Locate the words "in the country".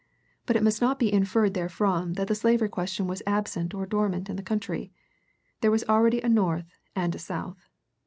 4.31-4.91